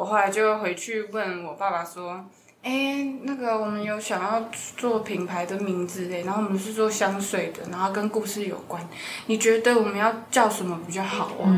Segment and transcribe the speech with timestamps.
[0.00, 2.24] 我后来就回去问我爸爸说
[2.64, 4.42] ：“哎、那个我们有想要
[4.74, 8.82] 做品牌的名字哎，然后我们是做香水的，然后跟故事有关，
[9.26, 11.52] 你觉得我们要叫什么比较好啊？”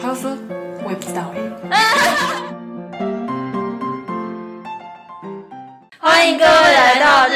[0.00, 0.30] 他就说
[0.86, 1.40] ：“我也不知道哎。
[5.98, 7.26] ”欢迎各位来到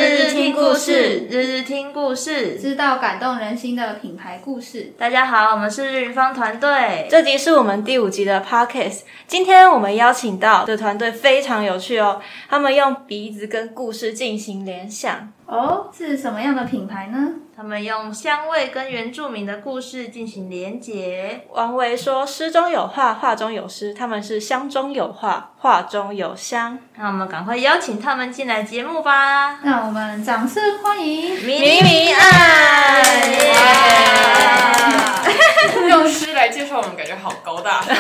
[0.55, 2.57] 故事，日日听故事。
[2.61, 4.93] 知道感动人心的品牌故事。
[4.97, 7.09] 大家好，我们是日方团队。
[7.11, 9.01] 这集是我们第五集的 podcast。
[9.27, 15.33] 今天我们邀请到的团队非常有趣哦，他们用鼻子跟故事进行联想。
[15.47, 17.33] 哦，是什么样的品牌呢？
[17.57, 21.47] 他们用香味跟原住民的故事进行连结。
[21.53, 26.77] 王维说：“诗中有画，画中有诗。”他们是香中有画，画中有香。
[26.97, 29.61] 那我们赶快邀请他们进来节目吧！
[29.63, 33.05] 那我们掌声欢迎明明爱，
[35.89, 37.97] 用诗来介绍我们，感觉好高大上。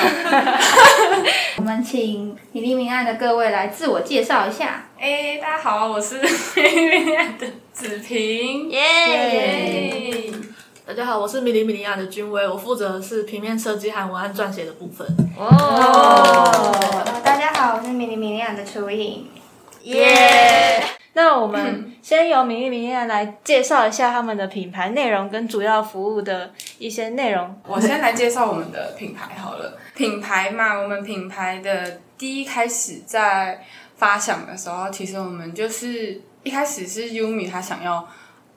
[1.58, 4.86] 我们请米粒明爱的各位来自我介绍一下。
[4.98, 8.70] 哎、大家好，我是恋爱的子平。
[8.70, 8.80] 耶！
[8.80, 10.32] 耶
[10.86, 15.04] 大家好，我是米莉米利亚的君威，我负责的是平面设计和文案撰写的部分。
[15.36, 16.72] 哦，
[17.24, 19.26] 大家好，我是米莉米莉亚的楚影。
[19.82, 20.84] 耶！
[21.14, 27.60] 那我们先由米粒米粒来介绍一下他们的品牌内容跟主要服务的一些内容。
[27.66, 29.76] 我先来介绍我们的品牌好了。
[29.96, 33.64] 品牌嘛，我们品牌的第一开始在
[33.96, 38.06] 发想的时候，其实我们就是一开始是优米他想要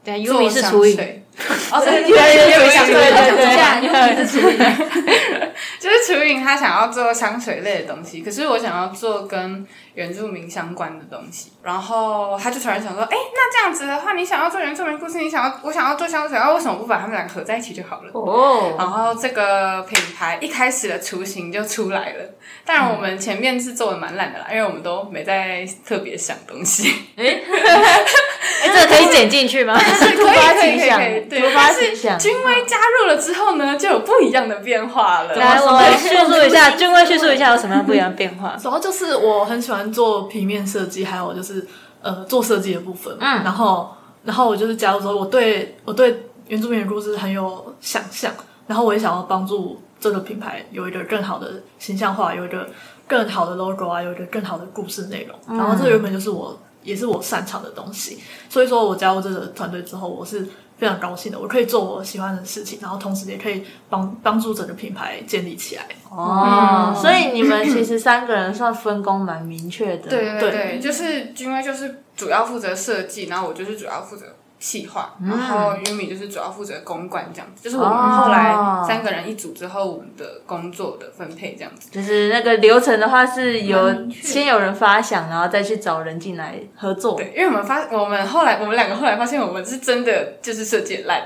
[0.08, 1.24] 对做，Yumi 是厨影，香水，
[1.72, 4.58] 哦，对对对对想对对对等一下，又是厨艺。
[5.80, 18.12] 就是厨影他想要做香水类的东西，可是我想要做跟原住民相关的东西，然后他就突然想说，哎、那这样子的话，你想要做原住民故事，你想要我想要做香水，那为什么不把他们两个合在一起就好了？
[18.14, 22.24] 哦，然后这个品牌一开始的雏形就出来了，
[22.66, 26.92] 当然我们前面是做的蛮烂的啦，因为我们都没在特别想东西。
[27.16, 27.40] 哎，
[28.74, 29.78] 这个可以剪进去吗？
[29.80, 35.36] 是 突发奇想可以可以可以对，突发但是奇想君威加入了之后呢，就有不一样的变化了。
[35.36, 38.56] 来，我们叙述一下，君威叙述一下有什么样不一样的变化。
[38.62, 41.66] 主要就是我很喜欢做平面设计，还有就是
[42.02, 43.16] 呃做设计的部分。
[43.20, 43.90] 嗯，然后
[44.24, 48.32] 然后我就是加入之后，我对我对原住民的故事很有想象，
[48.68, 52.68] 然后我也想要帮助这个品牌有一个更好的形象化，有一个
[53.08, 55.58] 更好的 logo 啊，有一个更好的故事内容。
[55.58, 58.18] 然后这原本就是我也是我擅长的东西，
[58.50, 60.48] 所以说我加入这个团队之后，我是。
[60.80, 65.88] 非常高兴的，我可以做我喜欢的事情，然后同时也可以帮帮助整个品牌建立起来。
[66.08, 70.08] 哦，所以你们其实三个人算分工蛮明确的。
[70.08, 74.28] 对对对对，就是君威就是主要负责设计，然后我就是主要负责
[74.60, 77.64] 企划，然后 Yumi 就是主要负责公关这样子。
[77.64, 78.56] 就是我们后来
[78.88, 81.90] 三个人一组之后，我们的工作的分配这样子。
[81.92, 87.16] 就是那个流程的话，是有先有人发想，然后再去找人进来合作。
[87.16, 91.22] 对，因为我们发，我们后来我们两个后来发现，我们是真的就是设计烂。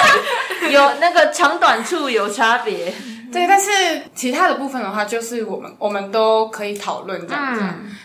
[0.70, 2.92] 有那个长短处有差别。
[3.32, 3.70] 对，但是
[4.14, 7.62] 其他的部分的话，就是我们我们都可以讨论这样子。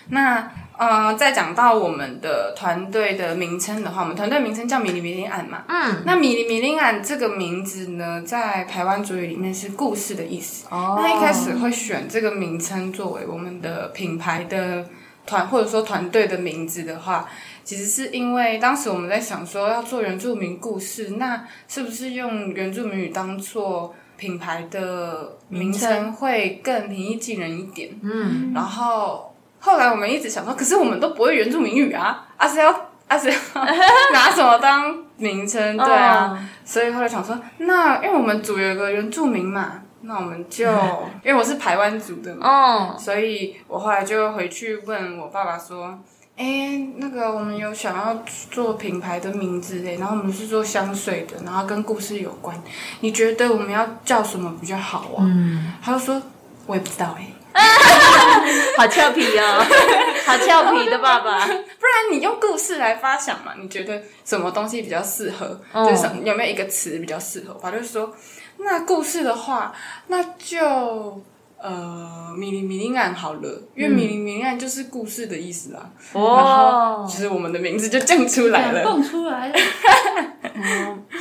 [0.09, 5.63] 那呃，再讲到我们的团队的名称的话，我们团队名称叫米莉米莉案嘛。
[5.67, 10.67] 嗯，那米莉米莉案这个名字呢，在台湾族语里面是故事的意思。
[10.69, 14.85] 哦那一开始会选这个名称作为我们的品牌的
[15.25, 17.29] 团或者说团队的名字的话，
[17.63, 27.89] 其实是因为当时我们在想说要做原住民故事，那是不是用原住民语当做品牌的名称会更平易近人一点？
[28.01, 29.32] 嗯，然后
[29.65, 32.69] 后来我们一直想说，可是我们都不会原住民语啊，啊是要
[33.07, 33.35] 啊是要
[34.11, 35.77] 拿什么当名称？
[35.77, 40.69] 对啊，所以后来想说，那因为我们组有个原住民嘛，那我们就
[41.23, 45.97] 因为我是台湾族的嘛，哦，所以我后来就回去问我爸爸说。
[46.35, 52.59] 哎，那个我们有想要做品牌的名字哎，然后我们是做香水的，然后跟故事有关。
[53.01, 55.21] 你觉得我们要叫什么比较好啊？
[55.21, 56.19] 嗯，他就说，
[56.65, 57.27] 我也不知道哎。
[58.77, 59.63] 好俏皮哦，
[60.25, 61.45] 好俏皮的爸爸。
[61.45, 63.53] 不然你用故事来发想嘛？
[63.61, 65.59] 你觉得什么东西比较适合？
[65.73, 67.57] 哦就是有没有一个词比较适合？
[67.61, 68.13] 我就说，
[68.57, 69.73] 那故事的话，
[70.07, 71.21] 那就
[71.57, 75.89] 呃米林米林案好了，因为米林米林案就是故事的意思啊。
[76.13, 78.83] 然后哦其，实我们的名字就蹦出来了。
[78.83, 79.55] 蹦出来了。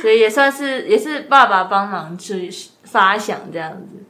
[0.01, 2.49] 所以也算是也是爸爸帮忙去
[2.83, 4.03] 发想这样子。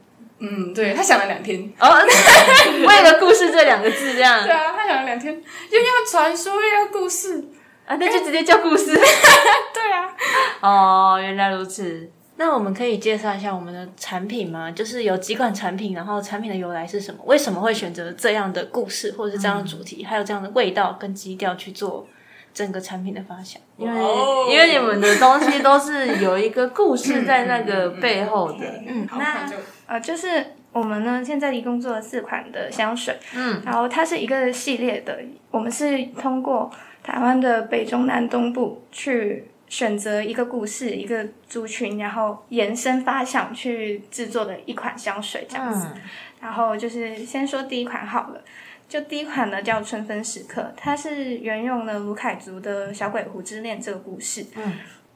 [0.44, 1.72] 嗯，对他想了两天。
[1.78, 1.88] 哦，
[2.86, 7.44] 为了故事这两个字这样对啊，他想了两天，又要传说又要故事。
[7.86, 8.94] 啊，那就直接叫故事。
[9.74, 10.14] 对啊，
[10.60, 12.10] 哦，原来如此。
[12.36, 14.70] 那我们可以介绍一下我们的产品吗？
[14.70, 17.20] 就是有几款产品，然后产品的由来是什么？
[17.26, 22.08] 为什么会选择这样的故事，或者是这样的主题，还有这样的味道跟基调去做
[22.52, 23.60] 整个产品的发想？
[23.76, 24.02] 因为
[24.50, 35.18] 因为你们的东西都是有一个故事在那个背后的， 嗯，好那就呃，就是我们呢现在一共做了四款的香水，嗯，然后它是一个系列的，
[35.50, 36.70] 我们是通过
[37.02, 45.88] 台湾的北中南东部去选择一个故事、一个族群，然后延伸发想去制作的一款香水这样子。
[45.94, 46.00] 嗯
[46.44, 48.44] 然后就是先说第一款好了，
[48.86, 54.44] 就第一款呢叫春分时刻，它是沿用了卢凯族的小鬼狐之恋这个故事。
[54.54, 54.74] 嗯，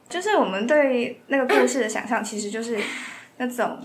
[0.09, 2.79] 就是我们对那个故事的想象，其实就是
[3.37, 3.77] 那种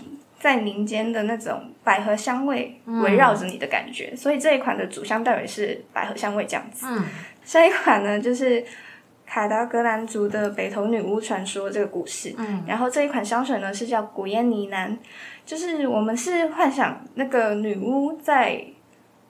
[0.45, 6.85] 在林间的那种百合香味围绕着你的感觉，所以这一款的主香代表是百合香味这样子。
[6.87, 7.03] 嗯，
[7.43, 8.63] 下一款呢就是。
[9.27, 14.95] 卡达格兰族的北头女巫传说这个故事，嗯，然后这一款香水呢是叫古烟呢喃，
[15.43, 18.63] 就是我们是幻想那个女巫在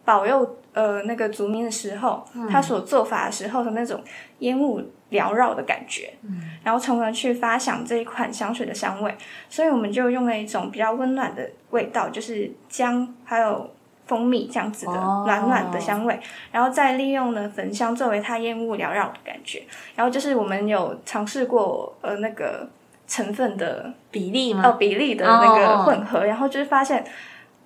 [0.05, 4.01] 保佑呃那个族民的时候，他所做法的时候的那种
[4.39, 4.81] 烟雾
[5.11, 9.15] 缭绕的感觉，嗯，然后从而去发想这一款香水的香味，
[9.49, 13.69] 所以我们就用了一种比较温暖的味道，就是姜还有
[14.05, 15.23] 蜂蜜这样子的哦。
[15.25, 16.19] 暖暖的香味，
[16.51, 19.63] 然后再利用呢焚香作为它烟雾缭绕的感觉，
[19.95, 22.67] 然后就是我们有尝试过呃那个
[23.07, 24.63] 成分的比例吗？
[24.65, 27.05] 哦比例的那个哦混合，然后就是发现，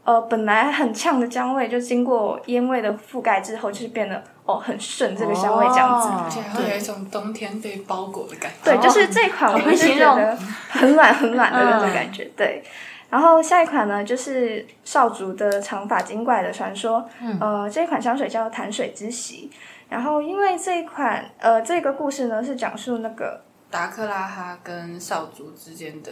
[0.10, 6.08] 呃，本来很呛的姜味，就经过烟味的覆盖之后，就是变得哦很顺这个香味这样子。
[6.08, 8.72] 哦而且会有一种冬天被包裹的感觉。
[8.72, 10.36] 对，就是这一款我好会们是形容觉得
[10.68, 12.26] 很暖很暖的那种嗯感觉。
[12.36, 12.64] 对，
[13.12, 17.08] 然后下一款呢就是少族的长发精怪的传说，
[17.40, 19.52] 呃，这一款香水叫潭水之息。
[19.90, 23.40] 然后因为这一款呃这个故事呢是讲述那个
[23.70, 26.12] 达克拉哈跟少族之间的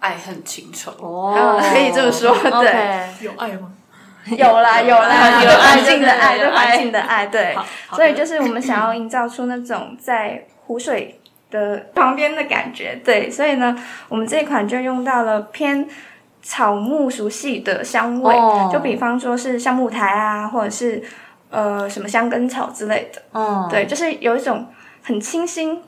[0.00, 0.90] 爱恨情仇。
[0.98, 1.34] 哦。
[1.36, 3.24] 呃可以这么说对。
[3.24, 3.72] 有爱吗？
[4.26, 5.54] 有啦有啦，有对。
[5.54, 6.10] 爱环境的。
[6.10, 7.00] 爱，对环境的。
[7.00, 7.56] 爱，对
[7.92, 11.20] 所以就是我们想要营造出那种在湖水
[11.50, 11.86] 的。
[11.94, 12.42] 旁边的。
[12.44, 13.76] 感觉，对，所以呢，
[14.08, 15.86] 我们这一款就用到了偏
[16.42, 17.84] 草木熟悉的。
[17.84, 21.02] 香味，哦就比方说是橡木苔啊，或者是
[21.50, 24.66] 呃什么香根草之类的，嗯，对，就是有一种
[25.02, 25.82] 很清新，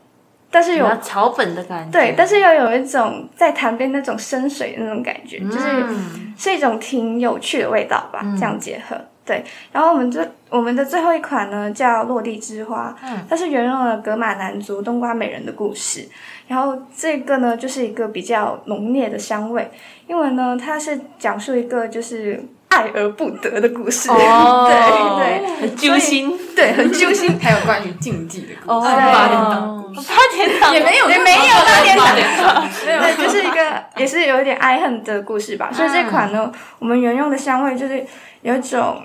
[0.50, 8.96] 但是有有草本的感觉，对，但是又有一种在潭边那种深水的那种感觉，就是嗯是一种挺有趣的味道吧，这样结合。
[9.26, 13.26] 对，然后我们这我们的最后一款呢叫落地之花，嗯。
[13.28, 16.08] 它是沿用了格马男族冬瓜美人的故事，
[16.46, 19.70] 然后这个呢就是一个比较浓烈的香味，
[20.06, 24.78] 因为呢它是讲述一个就是爱而不得的故事，哦， 对
[25.16, 25.58] 对。
[25.60, 27.38] 很揪心，对，很揪心。
[27.40, 29.94] 还有关于禁忌的故哦，事，八点档。
[29.94, 30.74] 八点档。
[30.74, 32.06] 也没有也没有八点档。
[32.06, 35.70] 档，对，就是一个也是有一点爱恨的故事吧。
[35.72, 38.06] 所以这款呢，我们原用的香味就是
[38.42, 39.02] 有一种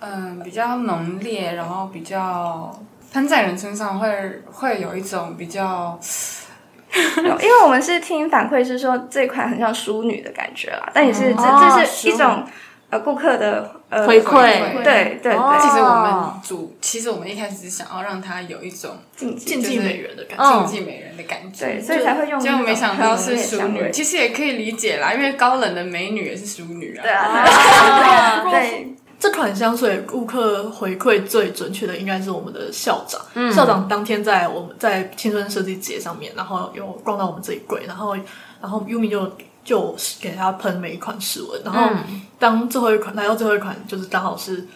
[0.00, 2.74] 嗯，比较浓烈，然后比较
[3.12, 4.08] 喷在人身上会
[4.50, 5.98] 会有一种比较
[6.92, 11.76] 因为我们是听反馈是说这款很像淑女的感觉啦，但也是这、哦。
[11.78, 12.42] 这是一种
[12.90, 14.82] 呃顾客的呃回馈。
[14.82, 27.02] 对对其实我们主，其实我们一开始是想要让它有一种禁忌竞技美人的感竞技美人的感觉，对，所以才会用结果没想到是淑淑女，其实也可以理解啦，因为高冷的美女也是淑女啊。
[27.02, 33.18] 对啊，啊对这款香水顾客回馈最准确的应该是我们的校长。
[33.34, 33.50] 嗯。
[33.50, 38.14] 校长当天在我们在青春设计节上面，然后有逛到我们这一柜，然后
[38.60, 39.32] 然后 Yumi 就
[39.66, 44.66] 就给他喷每一款试闻，然后嗯当最后一款来到最后一款，就是刚好是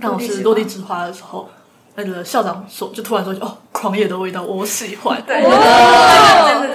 [0.00, 1.48] 刚好是落地之花的时候。
[1.96, 5.42] 那个校长说，就突然说：“哦，狂野的味道，我喜欢。”对，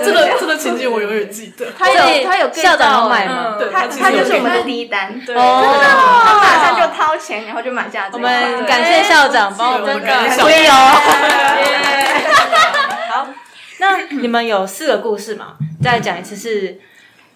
[0.04, 1.66] 这个这个情景我永远记得。
[1.76, 3.56] 他有他有校长买吗？
[3.58, 5.64] 对，他他就是我们的第一单，对，哦
[6.26, 8.22] 他马上就掏钱，然后就买下这我。
[8.22, 10.78] 们感谢校长帮我们推长。
[10.78, 11.00] 哦。
[13.10, 13.28] 好，
[13.80, 15.54] 那你们有四个故事嘛？
[15.82, 16.78] 再讲一次是，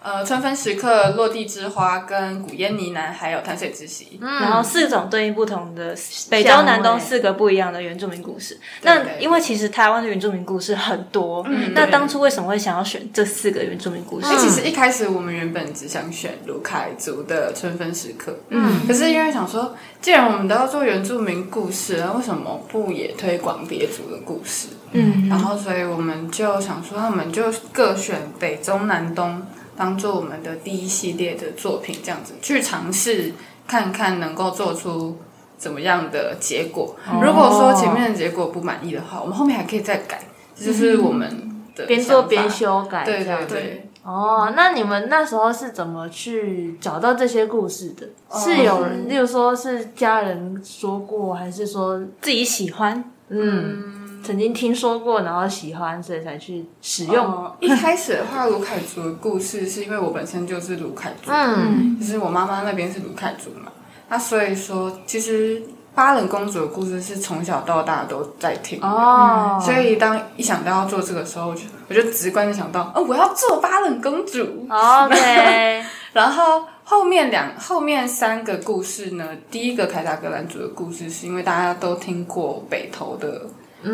[0.02, 4.18] 呃，春分时刻、落地之花、跟古烟呢喃，还有潭水之席。
[4.20, 5.94] 然后四种对应不同的
[6.30, 8.58] 北中南东四个不一样的原住民故事。
[8.80, 14.26] 那因为其实台湾的原住民故事很多，那当初为什么会想要选这四个原住民故事？
[14.38, 24.68] 其实一开始我们原本只想选卢凯族的春分时刻，嗯，可是因为想说，既然我们都要做原住民故事，那为什么不也推广别族的故事？
[24.92, 29.42] 嗯，然后所以我们就想说，那我们就各选北中南东
[29.80, 33.32] 当做我们的第一系列的作品，这样子去尝试
[33.66, 35.16] 看看能够做出
[35.56, 36.94] 怎么样的结果。
[37.22, 40.22] 如果说前面的结果不满意的话，我们后面还可以再改，
[40.54, 48.06] 这就是我们的边做边修改，对对对，哦，那你们那时候是怎么去找到这些故事的？
[48.38, 53.99] 是有人，例如说是家人说过，还是说自己喜欢，嗯
[54.30, 57.26] 曾经听说过，然后喜欢，所以才去使用？
[57.26, 63.72] 哦一开始的话，卢凯族的故事是因为我本身就是卢凯族，嗯就是我妈妈那边是卢凯族嘛，
[64.08, 65.60] 那所以说其实
[65.96, 68.86] 巴冷公主的故事是从小到大都在听的。
[68.86, 74.64] 哦，所以当一想到要做这个时候，我就我就直观的想到，哦，我要做巴冷公主。
[74.68, 75.84] OK，
[76.14, 83.42] 然后后面两后面三个故事呢，第一个凯达格兰族的故事，是因为大家都听过北投的。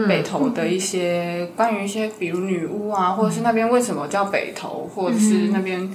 [0.09, 5.88] 北投的一些关于一些，比如女巫啊，或者是那边为什么叫北投，或者是那边，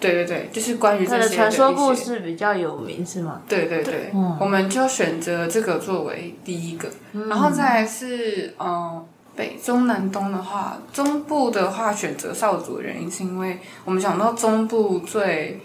[0.00, 3.42] 对对对，就是关于这些传说故事比较有名是吗？
[3.48, 6.88] 对对对，我们就选择这个作为第一个，
[7.28, 9.04] 然后再来是嗯、呃
[9.36, 15.60] 北中南东的话，中部的话选择少族的原因是因为我们想到中部最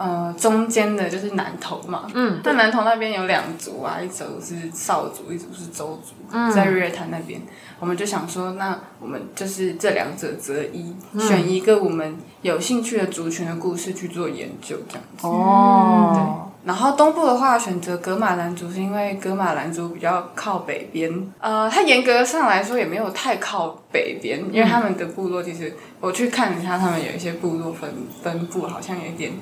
[0.00, 6.14] 呃中间的就是南投嘛，嗯，但南投那边有两族啊，一族是少族，一族是周族，
[6.54, 7.38] 在日月潭那边，
[7.78, 15.26] 我们就想说，那我们就是这两者择一，选一个我们有兴趣的族群的故事去做研究，这样子。
[15.26, 27.92] 哦，然后东部的话，选择格马兰族，是因为格马兰族比较靠北边，呃，它严格上来说也没有太靠北边，因为他们的部落其实我去看了一下，他们有一些部落分
[28.22, 29.32] 分布好像有一点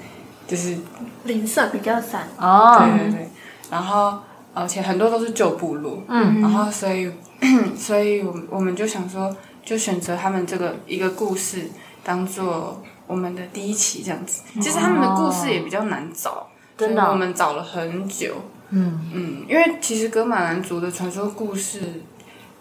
[0.49, 0.77] 就是
[1.25, 2.27] 零散比较散。
[2.37, 3.29] 哦，对对对，
[3.71, 4.19] 然后
[4.53, 7.09] 而且很多都是旧部落，嗯，然后所以
[7.79, 11.69] 所以我们我们就想说，就选择他们这个一个故事
[12.03, 14.43] 当做我们的第一期这样子。
[14.55, 18.35] 其实他们的故事也比较难找，真的哦我们找了很久。
[18.71, 21.81] 嗯嗯，因为其实格马兰族的传说故事。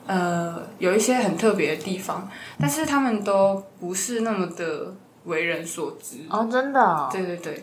[0.09, 4.93] 呃，有一些很特别的地方，但是他们都不是那么的
[5.25, 6.19] 为人所知。
[6.29, 7.61] 哦，真的哦，对对对，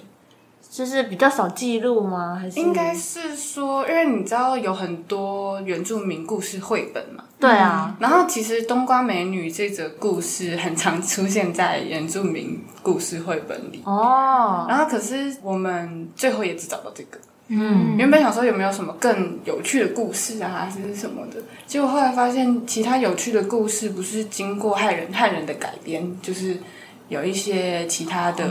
[0.74, 2.36] 就是比较少记录吗？
[2.40, 17.20] 还是应该是说，因为你知道有很多原住民故事绘本嘛，对啊，然后其实冬瓜美女这则故事很常出现在原住民故事绘本里，哦，然后可是我们最后也只找到这个。
[17.46, 26.56] 嗯，原本想说有没有什么更有趣的故事啊，还是什么的，结果后来发现其他有趣的故事不是经过汉人汉人的改编，就是
[27.14, 28.44] 有一些其他的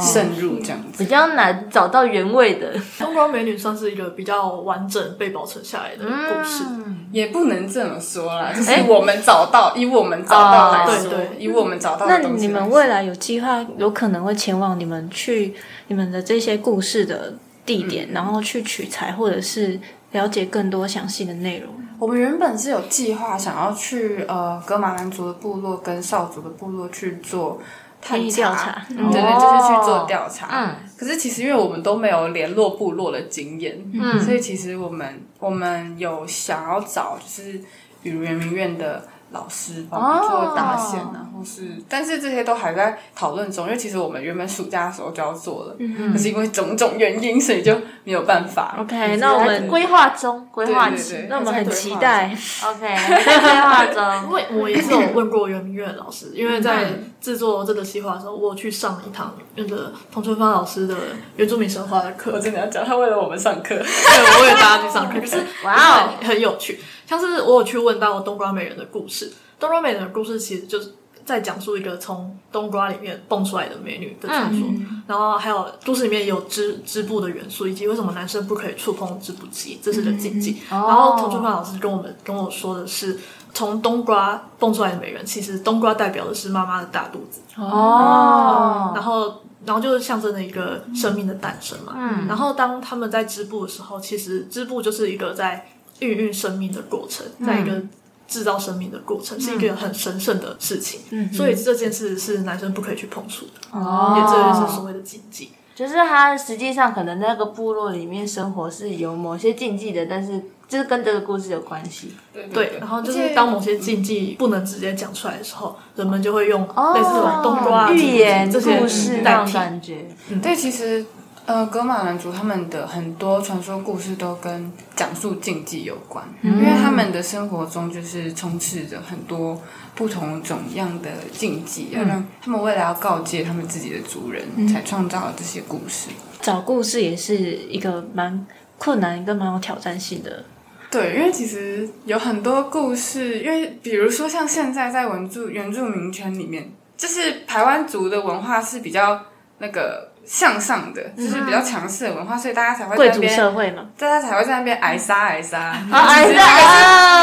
[0.00, 1.04] 渗入这样子。
[1.04, 6.64] 比较难找到原味的东光美女算是一个比较完整被保存下来的故事。
[7.12, 12.18] 也不能这么说啦，就是我们找到，以我们找到来说，哦对对以我们找到那。
[12.18, 15.54] 你们未来有计划，有可能会前往你们去
[15.86, 19.78] 你们的这些故事的地点，然后去取材，或者是
[20.10, 21.72] 了解更多详细的内容。
[21.98, 27.58] 我们原本是有计划想要去呃格马兰族的部落跟少族的部落去做
[28.00, 28.82] 探查。
[28.88, 30.48] 对对，就是去做调查。
[30.50, 34.20] 嗯，可是其实因为我们都没有联络部落的经验，嗯。
[34.20, 37.60] 所以其实我们我们有想要找就是
[38.02, 45.76] 比如圆明园的老师帮我们做搭线啊，或是但是这些都还在讨论中，因为其实我们原本暑假的时候就要做了，
[46.12, 47.74] 可是因为种种原因，所以就
[48.04, 48.76] 没有办法。
[48.78, 50.90] OK，那我们规划中，规划
[51.28, 52.36] 那我们很期待。
[52.64, 52.80] ，OK，
[53.24, 53.96] 在规划中。
[54.16, 56.86] 因中，为我也是有问过袁明月老师，因为在
[57.20, 60.94] 制作这个计划的时候，我有去上一堂那个童春芳老师的
[61.36, 62.32] 原住民神话的课。
[62.34, 66.10] 我，真的要讲，他为了我们上课，对，我也大家去上课， 可是哇哦。
[66.20, 66.78] 很很有趣。
[67.06, 70.92] 像是我有去问到东瓜美人的故事，东瓜美人的故事其实就是
[71.26, 74.66] 在讲述一个从冬瓜里面蹦出来的美女的传说，
[75.06, 80.56] 然后还有故事里面也有织织布的元素，以及为什么男生不可以触碰织布机，这是个禁忌。
[80.70, 83.18] 然后童春芳老师跟我们跟我说的是。
[83.56, 91.94] 从冬瓜蹦出来的美人，其实冬瓜代表的是妈妈的大肚子，哦，然后然后就是象征着一个生命的诞生嘛。
[91.96, 95.66] 嗯然后当他们在织布的时候，其实织布就是一个在
[96.00, 97.82] 孕育生命的过程，在一个
[98.26, 101.00] 制造生命的过程，是一个很神圣的事情。
[101.10, 105.52] 嗯所以这件事是男生不可以去碰触的，哦也这就是所谓的禁忌。
[105.74, 112.14] 就是他实际上可能那个部落里面生活是有某些禁忌的，但是就是跟这个故事有关系。
[112.32, 119.52] 对对，然后就是当某些禁忌不能直接讲出来的时候，人们就会用类似这种冬瓜啊寓言这些故事那种。
[119.52, 120.08] 感觉。
[120.42, 121.04] 对，其实
[121.46, 129.60] 呃，格马兰族他们的很多传说故事都跟讲述禁忌有关，因为他们的生活中就是充斥着很多
[129.94, 136.08] 不同种样的禁忌，要让他们为了要告诫他们自己的族人，才创造了这些故事。
[136.42, 138.44] 找故事也是一个蛮
[138.76, 140.44] 困难跟蛮有挑战性的。
[140.90, 149.20] 对，因为其实有很多故事，因为比如说像现在在文住原住民圈里面，就是台湾族的文化是比较
[149.58, 155.70] 那个向上的，就是比较强势的文化，所以大家才会贵族在那边，社会嘛，大家才会在那边挨杀挨杀。
[155.92, 156.42] 挨杀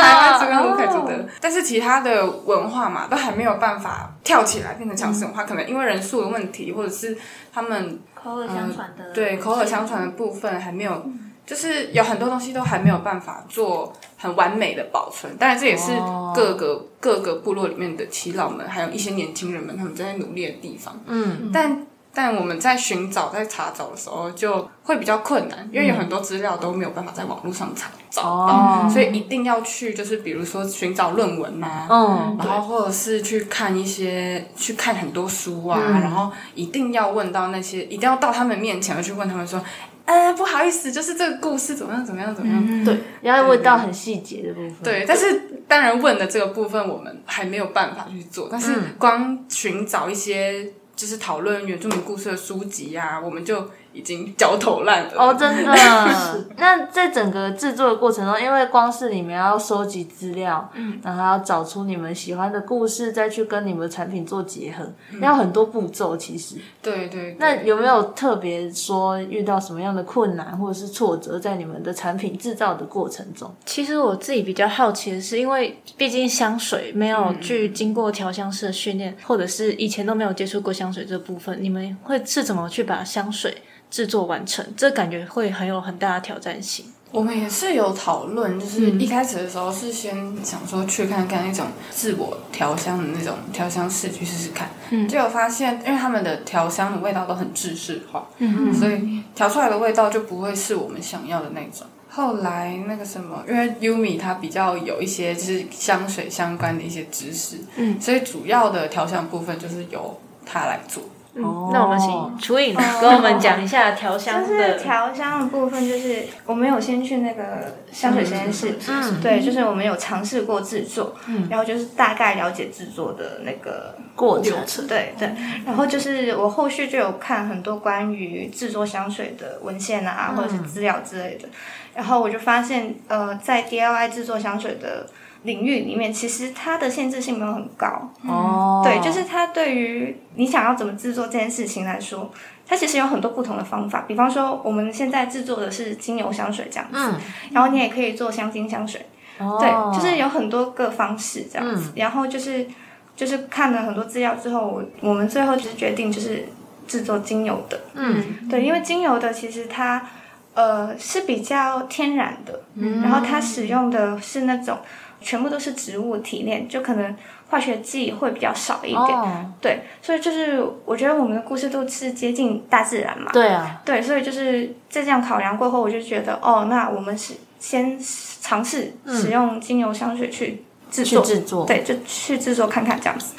[0.01, 7.17] 台湾族哦跟乌克族的，但是其他的文化嘛，都还没有办法跳起来变成强势文化，可能因为人数的问题，或者是
[7.53, 11.05] 他们口耳相传的、对口耳相传的部分还没有，
[11.45, 15.35] 就是有很多东西都还没有办法做很完美的保存。
[15.37, 15.91] 当然，这也是
[16.33, 20.97] 各个、各个部落里面的耆老们，还有一些年轻人们他们正在努力的地方。
[21.05, 28.89] 嗯，但但我们在寻找、在查找的时候就会比较困难，因为有很多资料都没有办法在网络上查找到，哦。
[28.91, 36.01] 所以一定要去，就是比如说寻找论文呐、嗯，然后或者是去看一些去看很多书啊，嗯。
[36.01, 39.59] 然后一定要问到那些，一定要到他们面前去问他们说，
[40.05, 42.85] 呃，不好意思，就是这个故事怎么样怎么样怎么样。
[42.85, 44.75] 对，要问到很细节的部分。
[44.83, 50.71] 对，但是当然问的这个部分我们还没有办法去做，但是光寻找一些
[51.03, 55.17] 就是讨论原住民故事的书籍啊，我们就已经焦头烂额。
[55.17, 55.73] 哦，真的。
[56.57, 64.83] 那在整个制作的过程中，因为光是你们要收集资料，嗯，然后要找出你们喜欢的故事，再去跟你们的产品做结合，
[65.19, 66.17] 要很多步骤。
[66.17, 73.53] 其实，对对对那有没有特别说遇到什么样的困难或者是挫折，在你们的产品制造的过程中？
[73.65, 83.57] 其实我自己比较好奇的是，因为毕竟香水没有去经过调香师的训练，或者是以前都没有接触过香水这部分，你们会是怎么去把香水
[83.93, 84.65] 制作完成？
[84.75, 86.83] 这感觉会很有很大的挑战性。
[87.11, 101.85] 我们也是有讨论，就是一开始的时候是先想说去看看那种自我调香的那种调香室去试试看，嗯，结果发现因为他们的调香的味道都很制式化，嗯所以调出来的味道就不会是我们想要的那种。
[102.09, 111.03] 后来那个什么，因为 Yumi 它比较有一些就是香水相关的一些知识，嗯，所以主要的调香部分就是由他来做。
[111.35, 111.69] 哦。
[111.73, 114.79] 那我们请楚颖跟我们讲一下调香就是。
[114.79, 119.21] 调香的部分，就是我们有先去那个香水实验室，嗯。
[119.21, 121.15] 对，就是我们有尝试过制作，
[121.49, 124.87] 然后就是大概了解制作的那个过程。
[124.87, 125.31] 对对，
[125.65, 131.47] 然后就是我后续就有看很多关于制作香水的文献啊，或者是资料之类的，
[131.95, 135.07] 然后我就发现，呃，在 DIY 制作香水的
[135.43, 138.11] 领域里面，其实它的限制性没有很高。
[138.27, 142.31] 哦，对，就是它对于你想要怎么制作这件事情来说，
[142.65, 144.05] 它其实有很多不同的方法。
[144.07, 149.05] 比方说，我们现在制作的是精油香水这样子，嗯然后你也可以做香精香水。
[149.39, 151.91] 哦对，就是有很多个方式这样子。
[151.95, 152.67] 然后就是
[153.15, 156.45] 就是看了很多资料之后，我我们最后就是决定就是
[156.87, 157.81] 制作精油的。
[157.95, 160.05] 嗯，对，因为精油的其实它
[160.53, 164.77] 呃是比较天然的，嗯然后它使用的是那种
[165.23, 167.15] 全部都是植物提炼，就可能
[167.49, 168.99] 化学剂会比较少一点。
[168.99, 173.31] 哦，对，所以就是我觉得我们的故事都是接近大自然嘛。
[173.31, 177.97] 对啊，对，所以就是在这样考量过后，我就觉得哦，那我们是先
[178.41, 183.33] 尝试使用精油香水去制去作，制作，对，就去制作看看这样子。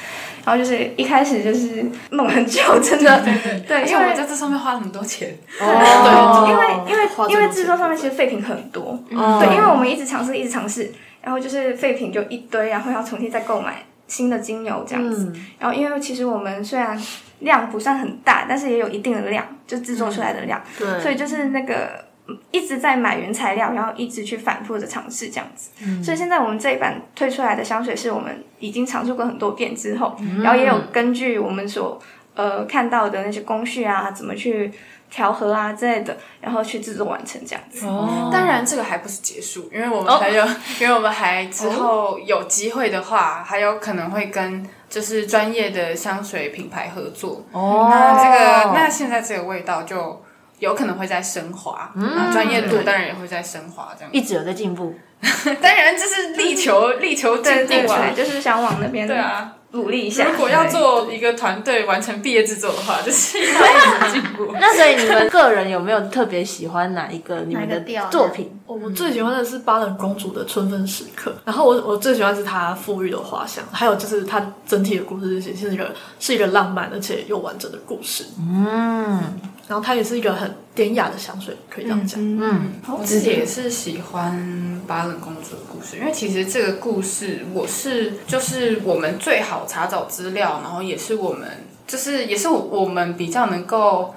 [0.47, 3.25] 然后就是一开始就是弄很久，真的，
[3.67, 6.53] 对，因为我在这上面花了很多钱，哦，对。
[6.53, 10.93] 因为因为因为制作上面其实废品很多，哦对，因为我们一直尝试，一直尝试，
[11.25, 15.33] 然后就是废品就一堆，然后要重新再购买新的精油这样子。
[15.35, 17.01] 嗯然后因为其实我们虽然
[17.41, 25.71] 量不算很大，但是也有一定的量，就制作出来的量，对，所以就是那个嗯一直在买原材料，然后一直去反复的尝试这样子。
[26.03, 32.01] 所以现在我们这一版推出来的香水是我们已经尝试过很多遍之后，然后也有根据我们所
[32.35, 34.71] 呃看到的那些工序啊，怎么去
[35.15, 37.87] 调和啊之类的，然后去制作完成这样子。
[37.87, 40.45] 哦当然，这个还不是结束，因为我们还有，
[40.81, 47.45] 因为我们还之后有机会的话，还有可能会跟就是专业的香水品牌合作。
[47.53, 50.21] 哦，那这个，那现在这个味道就
[50.59, 54.11] 有可能会在升华，那专业度当然也会在升华，这样。
[54.13, 54.93] 一直有在进步，
[55.63, 58.11] 当然，这是力求力求对对进步啊，。
[58.17, 60.31] 就是想往那边对啊，努力一下。
[60.31, 64.55] 如果要做一个团队完成毕业制作的话，就是要一直进步。
[64.59, 68.51] 那所以你们个人有没有特别喜欢哪一个你们的作品？
[68.67, 82.21] 我我最喜欢的是巴冷公主的春分时刻，然后我我最喜欢是她馥郁的花香，还有就是它整体的故事是是一个是一个浪漫而且又完整的故事，嗯然后它也是一个很典雅的香水，可以这样讲。
[82.21, 91.49] 嗯，我自己也是喜欢巴冷公主的故事，因为其实这个故事我是就是我们最好查找资料，然后也是我们
[91.87, 94.15] 就是也是我们比较能够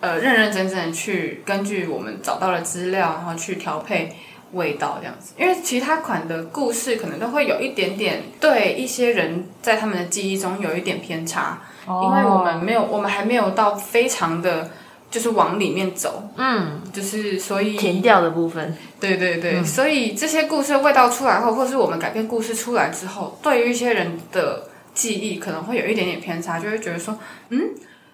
[0.00, 4.14] 呃认认真真的去根据我们找到的资料，然后去调配
[4.52, 5.32] 味道这样子。
[5.38, 14.68] 因为其他款的故事可能都会有一点点对一些人在他们的记忆中有一点偏差，哦因为我们没有，我们还没有到非常的。
[15.10, 27.18] 就是往里面走，嗯，就是所以填掉的部分，对对对，所以这些故事味道出来后，或是我们改变故事出来之后，对于一些人的记忆可能会有一点点偏差，就会觉得说，
[27.48, 27.60] 嗯，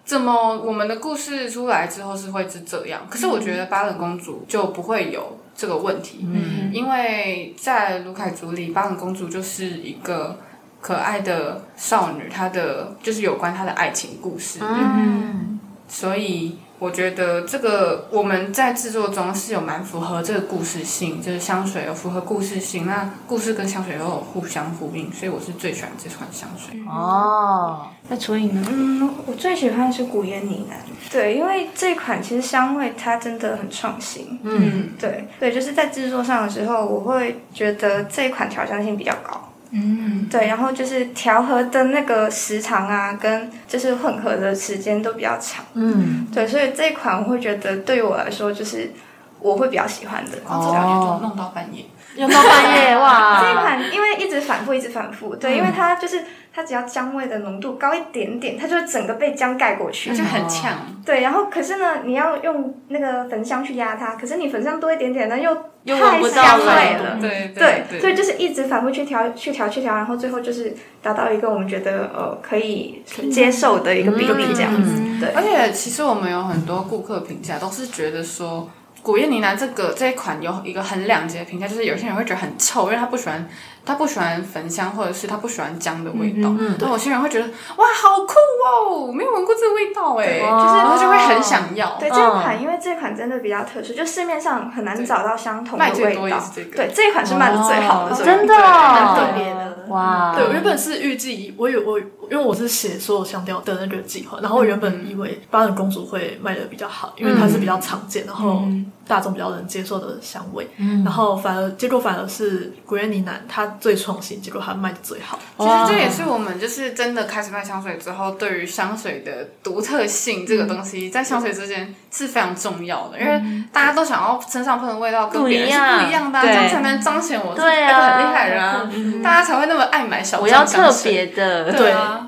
[0.03, 3.05] 怎么我们的故事出来之后是会是这样？
[3.07, 10.39] 可是我觉得巴冷公主就不会有这个问题，嗯，因为在卢凯族里，巴冷公主就是一个
[10.81, 16.57] 可爱的少女，她的就是有关她的爱情故事，嗯，所以。
[16.79, 26.79] 我觉得这个我们在制作中是有蛮符合这个故事性，就是香水有符合故事性，那故事跟香水又有互相呼应，所以我是最喜欢这款香水。
[26.87, 28.67] 哦，那楚颖呢？
[28.69, 39.46] 嗯，我最喜欢的是古烟呢喃，对，因为这款其实香味它真的很创新，嗯，对对，就是在制作上的时候，我会觉得这一款调香性比较高。
[39.71, 45.65] 嗯，对，然后就是调和的那个时长啊，跟就是混合的时间都比较长。
[45.73, 48.91] 嗯，对，所以这一款我会觉得对于我来说，就是
[49.39, 50.37] 我会比较喜欢的。
[50.47, 53.39] 哦这两就弄到半夜，弄到半夜哇！
[53.43, 56.23] 这一款因为一直反复，一直反复，对，因为它就是
[56.57, 60.73] 它只要姜味的浓度高一点点，它就整个被姜盖过去，就很呛。
[61.05, 67.17] 对，然后可是呢，你要用那个焚香去压它，可是你焚香多一点点呢，又又太闻不到香味了了。
[67.21, 74.99] 对对，对，所以就是一直反复去调、去调、去调，然后最后就是达到一个我们觉得呃可以接受的一个比例这样子。
[75.19, 78.67] 对，而且其实我们有很多顾客评价都是觉得说。
[79.01, 83.47] 古叶呢喃这个这一款有一个很两极的评价，就是有些人会觉得很臭，因为他不喜欢
[83.85, 86.49] 他不喜欢焚香，或者是他不喜欢姜的味道。
[86.59, 88.33] 嗯，但有些人会觉得哇，好酷
[88.65, 91.95] 哦，没有闻过这个味道哎，就是他就会很想要。
[91.97, 96.45] 对这款，因为这款真的比较特殊，就市面上很难找到相同的卖最味道多也是。
[96.55, 96.77] 这个。
[96.77, 99.56] 对，这一款是卖的最好的，真的蛮哦特别的。
[99.89, 100.33] 哇！
[100.35, 108.63] 对，我原本是预计，我有我因为我是写所有香调的那个计划，然后我原本以为巴冷公主会卖的比较好，因为它是比较常见，然后
[109.07, 110.67] 大众比较能接受的香味，
[111.03, 115.39] 然后反而结果反而是古月呢喃它最创新，结果它卖的最好。
[115.57, 127.89] 其实这也是我们就是真的开始卖香水之后，对于香水的独特性这个东西，在香水之间是非常重要的，因为大家都想要身上喷的味道跟别人是不一样的啊，这样才能彰显我是对啊。
[127.89, 128.89] 一个很厉害的人啊，
[129.23, 131.11] 大家才会那么爱买小我要特众香水。
[131.11, 132.26] 别的，对啊，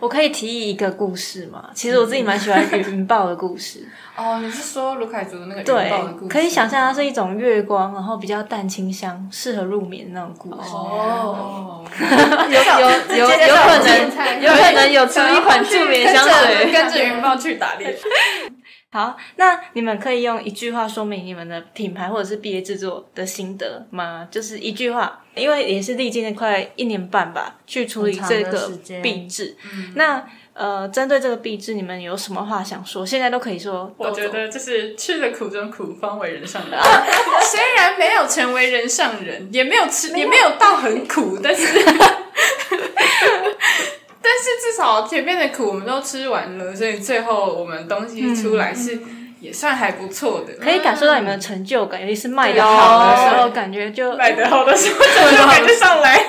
[0.00, 1.70] 我可以提议一个故事吗？
[1.74, 3.86] 其实我自己蛮喜欢云豹的故事。
[4.16, 10.70] 哦，你是说卢凯族的那个云豹的故事？，可以想象它是一种月光，然后比较淡清香，适合入眠的那种故事。
[10.72, 11.84] 哦，
[12.50, 16.72] 有有有有可能，有可能有出一款助眠香水。
[16.72, 17.96] 跟着云豹去打猎。
[18.92, 24.26] 好，那你们可以用一句话说明你们的品牌或者是毕业制作的心得吗？
[24.30, 29.56] 就是一句话，因为也是历经了快一年半吧，去处理这个的时间壁纸。
[29.94, 33.06] 那呃，针对这个壁纸，你们有什么话想说？
[33.06, 33.94] 现在都可以说。
[33.96, 36.78] 我觉得就是吃了苦中苦，方为人上人。
[37.48, 41.78] 虽然没有成为人上人，也没有吃，也没有到很苦，但是，
[44.30, 48.96] 但是至少前面的苦我们都吃完了，所以最后我们东西出来是
[49.40, 50.54] 也算还不错的。
[50.62, 56.24] 可以感受到你们的成就感，尤其是卖的好的时候，感觉就卖的好的时候，成就感就上来。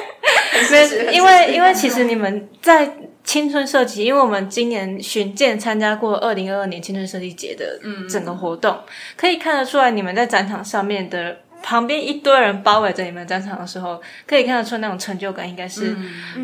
[1.14, 2.92] 因为因为其实你们在
[3.24, 8.80] 青春设计，因为我们今年巡见参加过二零二二年青春设计节的整个活动，
[9.16, 15.96] 可以看得出来你们在展场上面的旁边一堆人包围着你们战场的时候，可以看得出那种成就感应该是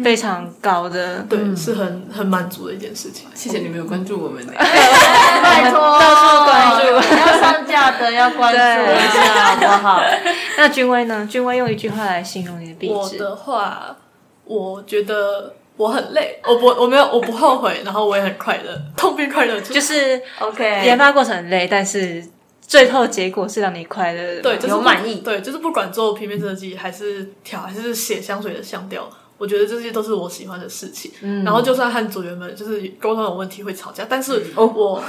[0.03, 1.19] 非常高的。
[1.29, 3.27] 对，是很很满足的一件事情。
[3.33, 4.45] 谢谢你们有关注我们。
[5.43, 10.03] 拜托，到处关注要上架的要关注一下，好不好？
[10.57, 11.27] 那君威呢？
[11.29, 13.95] 君威用一句话来形容你的壁纸，我的话，
[14.45, 19.73] 我觉得我很累，我不我没有我不后悔，然后我也很快乐，痛并快乐着。
[19.73, 22.23] 就是 OK，研发过程很累，但是
[22.67, 24.41] 最后结果是让你快乐的。
[24.41, 25.21] 对，就是有满意？
[25.21, 31.11] 对，就是不管做平面设计还是调还是写香水的香调，我觉得这些都是我喜欢的事情。
[31.21, 31.43] 嗯。
[31.45, 35.01] 然后就算和组员们就是沟通有问题会吵架，但是我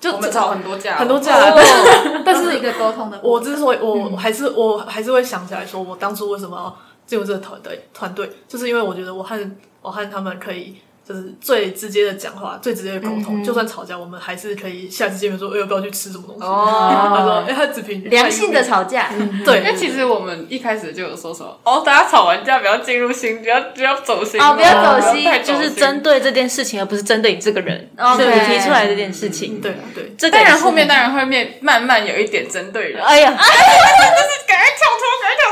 [0.00, 9.36] 就我们吵很多架，很多架，但是但是是一个沟通的我之所以我我还是我还是会想起来说，我当初为什么要进入这个团队团队，就是因为我觉得我和
[9.80, 10.76] 我和他们可以
[11.12, 13.44] 就就是最直接的讲话，最直接的沟通。
[13.44, 16.44] 就算吵架，我们还是可以下次见面说，哎，要不要去吃什么东西？
[16.44, 17.12] 哦。
[17.14, 19.10] 他说，哎，他只凭良性的吵架，
[19.44, 19.60] 对。
[19.64, 25.30] 那其实我们一开始就有说什么哦，大家吵完架不要进入心，不要不要走心哦不要走心。
[25.44, 29.60] 就是针对这件事情，而不是针对你这个人所以你提出来这件事情。
[29.60, 30.50] 对啊对，这个也是。
[30.50, 35.51] 当然后面当然会面慢慢有一点针对人，哎呀， 赶快跳脱，赶快跳脱，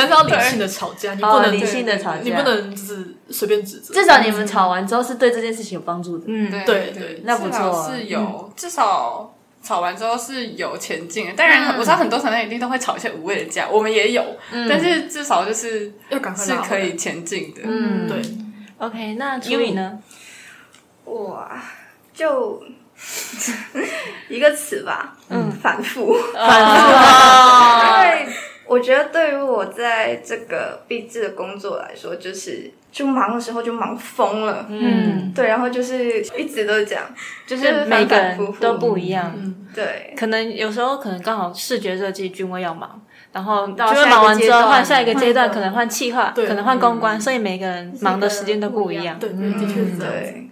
[0.00, 3.94] 还是要理性的吵架，你不能哦理性的吵架，你不能就是随便指责。
[3.94, 6.24] 至少你们吵完之后是对这件事情有帮助的。
[6.26, 7.52] 嗯，对对对那不错。
[7.52, 9.34] 至少啊是有至少。
[9.62, 17.60] 吵完之后是有前进的，当然我知道很多团队一定都会吵一些无谓的架，我们也有，但是至少就是要赶快是可以前进的。
[17.64, 18.22] 嗯，对
[18.78, 19.98] ，OK，那楚理呢？
[21.04, 21.62] 哇，
[22.14, 22.62] 就
[24.30, 26.16] 一个词吧，嗯，反复。
[26.34, 28.02] 啊。
[28.08, 28.28] 因为
[28.70, 37.04] 我觉得对于我在这个毕制的工作来说，就是就忙的时候就忙疯了，嗯，对，然后就是一直都是这样，
[37.48, 39.34] 就是每个人都不一样。
[39.74, 43.02] 对，可能有时候可能刚好视觉设计君威要忙，
[43.32, 49.18] 然后君到威忙完之后换下一个阶段，可能换企划，可能换公关，所以每个人忙的时间都不一样。
[49.18, 50.30] 对对，的确是这样子。
[50.30, 50.50] 对，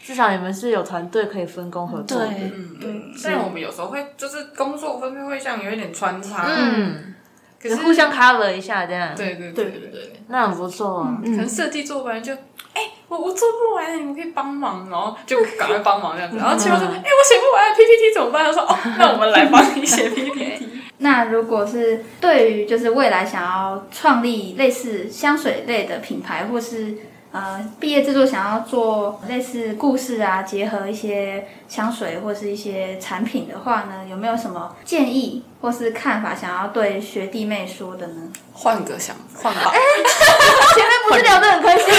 [0.00, 2.26] 至少你们是有团队可以分工合作的。
[2.26, 3.18] 对，嗯，对。
[3.18, 7.14] 虽然我们有时候会就是工作分配会像有一点穿插，嗯，
[7.62, 11.18] 可是互相 cover 一下这样，对对对对对对，那很不错啊。
[11.22, 12.32] 可能设计做完就，
[12.74, 16.36] 哎、我我做不完，你们可以帮忙，然后就赶快帮忙这样子。
[16.36, 18.44] 然后其他说，哎、我写不完 PPT 怎么办？
[18.44, 20.68] 他说，哦，那我们来帮你写 PPT。
[20.98, 26.96] 那如果是对于就是未来想要创立类似香水类的品牌，或是
[27.32, 38.22] 呃毕业制作想要做类似故事啊，结合一些香水或是一些产品的话呢，有没有什么建议或是看法想要对学弟妹说的呢？
[38.52, 39.72] 换个想，换吧。
[40.74, 41.98] 前面不是聊得很开心吗？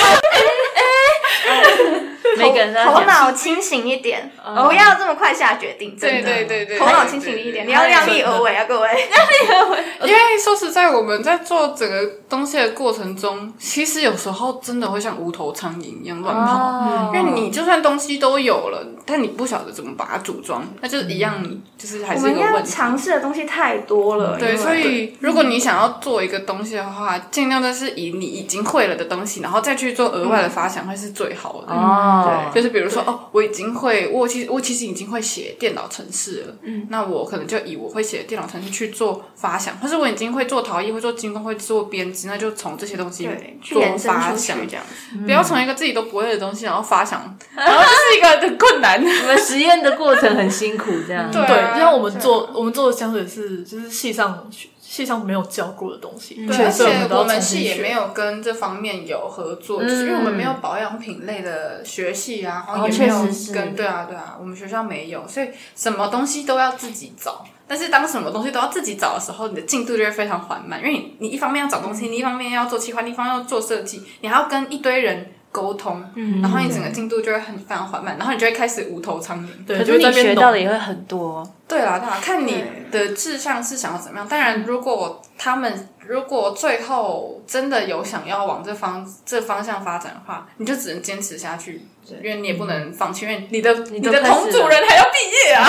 [2.38, 8.88] 每个人头脑清醒一点，不要这么快下决定，对对对对，头脑清醒一点，你要量力而为啊，各位。
[8.88, 9.84] 量力而为。
[10.08, 16.54] 因为说实在，我们在做整个东西的过程中，其实有时候真的会像无头苍蝇一样乱跑。
[16.54, 17.12] 哦。
[17.14, 21.44] 因为你就算东西都有了，但你不晓得怎么把它组装，那就是一样，
[21.78, 22.72] 就是还我们要是一个问题。
[22.72, 31.74] 尝试的东西太多了，对，所以如果你想要做一个东西的话，尽量的是以你已经会了的东西，然后再去做额外的发想，会是最好的。
[31.74, 43.30] 哦，就是比如说，哦，我已经会，我其实我其实已经会写电脑程式了，嗯，那我可能就以我会写的电脑程式去做发想，或是我已经会做陶艺，会做精工，会做编织，那就从这些东西
[43.62, 44.84] 做延伸出发想，这样。
[45.26, 49.02] 不要从一个自己都不会的东西，然后发想，然后这是一个很困难。
[49.02, 51.32] 你们实验的过程很辛苦，这样。
[51.32, 54.50] 对啊对，就像我们做我们做的香水是就是系上
[54.90, 67.46] 系上没有教过的东西，对，而且我们系也没有跟这方面有合作，就是因为我们没有保养品类的学系啊，然后也没有哦确实跟对啊对啊，我们学校没有，所以什么东西都要自己找。
[67.68, 76.02] 但是当什么东西都要自己找的时候，你的进度就会非常缓慢，因为你你一方面要找东西，你一方面要做企划，你一方面要做设计，你还要跟一堆人沟通，
[76.42, 79.48] 然后你整个进度就会很非常缓慢，然后你就会开始无头苍蝇。
[79.68, 81.46] 对，可就你学到的也会很多。
[81.68, 84.28] 对啦，对啦，看你的志向是想要怎么样。
[84.28, 91.86] 当然，如果他们如果最后真的有想要往这方这方向发展的话，你就只能坚持下去，
[92.24, 95.66] 因为你也不能放弃，因为你的你的同组人还要毕业啊。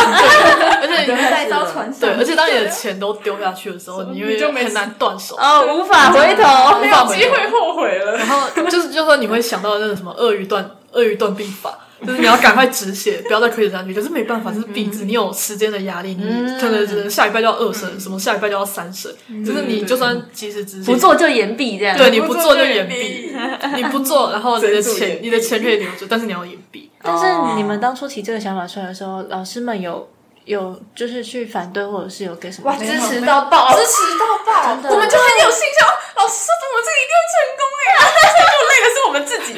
[0.81, 5.37] 而且你在招传对，而且当你的钱都丢下去的时候， 你会就没很难断手。
[5.37, 6.79] 哦，无法回头。
[6.81, 8.17] 没有机会后悔了。
[8.17, 13.93] 然后就是就说你会想到那个什么鳄鱼断鳄鱼断臂法，就是你要赶快止血，不要再亏损下去。
[13.93, 16.25] 可是没办法，这是鼻子，你有时间的压力，你
[16.61, 19.13] 可能只能下礼拜就要二审，什么下礼拜就要三审，
[19.45, 21.97] 就是你就算及时止血，不做就延毕这样。
[21.97, 23.33] 对，你不不做做就就延延毕，
[23.77, 26.91] 你不做，然后你的钱你的钱可以留住，但是你要延毕。
[27.03, 30.09] 但是你们当初提这个想法出来的时候，老师们有
[30.49, 35.85] 有就是去反对，或者是有给什么哇，支持到爆，支持到爆，真的我们就很有信心。
[35.85, 39.49] 哦老师说我们这个一定会成功哎， 但是就累的是我们自己。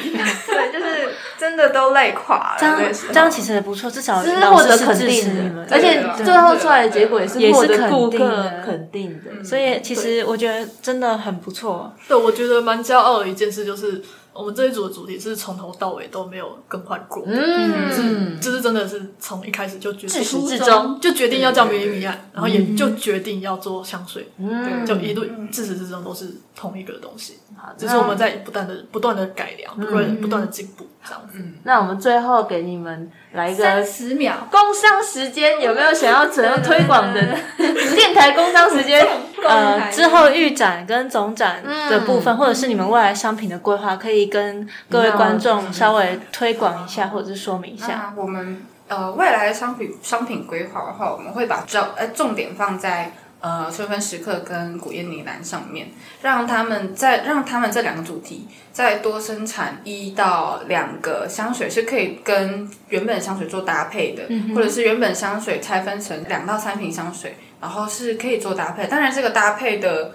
[0.45, 2.57] 对，就是真的都累垮了。
[3.11, 9.43] 这样其实也不错，至少这是老获得肯师是支持定的你们，，而且最后出来的结果也是也是获得顾客肯定的肯定的。
[9.43, 11.91] 所以其实我觉得真的很不错。
[12.07, 13.99] 对，我觉得蛮骄傲的一件事就是，
[14.33, 20.99] 我们这一组的主题是从头到尾都没有更换过，嗯，就是真的是从一开始就决自始至终。
[21.01, 27.39] 就决定要叫米米米案，然后也就决定要做香水，嗯，就一路自始至终都是同一个东西，
[27.77, 31.39] 只是我们在不断的不断的改良，不断不断的进步这样子。
[31.63, 37.21] 那我们最后给你们来一三个十秒，工商时间，有没有想要怎样推广的
[37.57, 39.05] 电台工商时间？
[39.47, 48.13] 呃之后预展跟总展的部分，或者是你们未来商品的规划，可以跟各位观众稍微推广一下，或者是说明一下。
[48.15, 53.11] 我们呃未来的商品商品规划的话，我们会把重呃重点放在。
[53.41, 55.89] 呃，春分时刻跟古燕呢喃上面，
[56.21, 64.23] 让他们在让他们这两个主题再多生产一到两个香水，是可以跟原本香水做搭配的，
[64.55, 68.87] 或者是原本香水拆分成两到三瓶香水，然后是可以做搭配。
[68.87, 70.11] 当然，这个搭配的。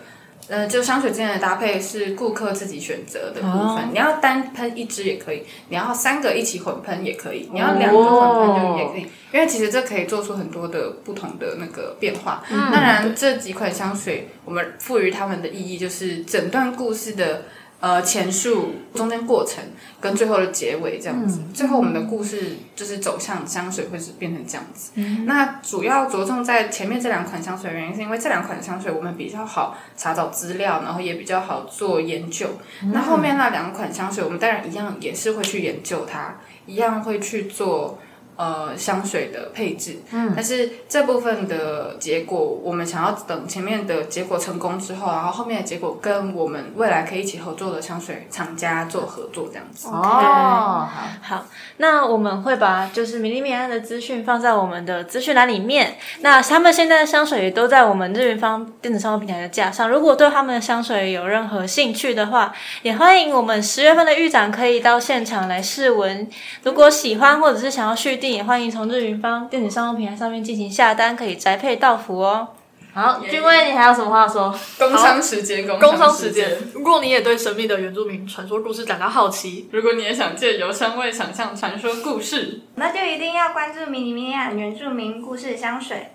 [0.49, 3.89] 呃，就香水之间的搭配是顾客自己选择的部分。
[3.93, 9.07] 你要单喷一支也可以，你要三个一起混喷也可以，你要两个混喷就也可以。
[9.33, 12.43] 因为其实这可以做出很多的不同的那个变化。
[12.49, 17.43] 当然，这几款香水我们赋予它们的意义就是整段故事的。
[17.79, 19.63] 呃，前述、中间过程
[20.01, 24.93] 跟最后的结尾这样子，最后我们的故事就是走向香水会是变成这样子。
[25.27, 32.49] 那主要着重在前面这两款香水，原因是因为这两款香水我们比较好查找资料，然后也比较好做研究。
[32.93, 37.99] 那后面那两款香水，我们当然一样也是会去研究它，一样会去做。
[38.37, 49.89] 呃，香水的配置，嗯，但是这部分的结果，我们想要等前面的结果成功之后，然后后面的结果跟我们未来可以一起合作的香水厂家做合作，这样子。
[49.89, 50.89] 哦，好，
[51.23, 51.47] 好，
[51.79, 55.97] 那我们会把就是米粒米安的资讯放在我们的资讯栏里面。
[56.21, 59.89] 那他们现在的香水也都在我们日云方电子商务平台的架上。
[59.89, 66.29] 如果对他们的香水有任何兴趣的话，也欢迎我们十月份的预展可以到现场来试闻。
[66.65, 68.26] 如果喜欢或者是想要续订。
[68.33, 72.49] 也欢迎从日云方电子商务平台上面进行下单，可以宅配到府哦。
[72.95, 74.59] 好，君威，你还有什么话说？
[74.79, 76.51] 工商时间，工商时间。
[76.73, 86.13] 如果你也对神秘的原住民传说故事感到好奇，如果你也想借由香味想象传说故事，那就一定要关注迷你米安原住民故事香水。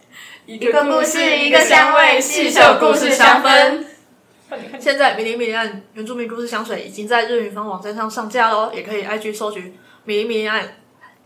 [0.48, 3.84] 一个故事，一个香味，细嗅故事香氛。
[4.82, 10.68] 现在迷你米安原住民故事香水已经在日云方网站上上架喽，也可以 IG 搜寻迷你米安。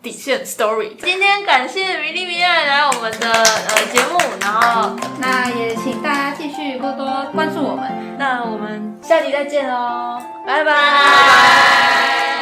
[0.06, 0.96] 底线 story。
[1.00, 8.16] 今天感谢米莉米爱来我们的呃节目，然后那也请大家继续多多关注我们。
[8.20, 12.35] 那我们下集再见喽，拜拜。